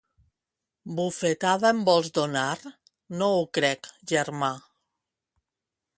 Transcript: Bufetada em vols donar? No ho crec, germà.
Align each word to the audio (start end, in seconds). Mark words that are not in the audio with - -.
Bufetada 0.99 1.69
em 1.75 1.83
vols 1.91 2.09
donar? 2.17 2.55
No 3.21 3.31
ho 3.37 3.47
crec, 3.59 3.93
germà. 4.13 4.51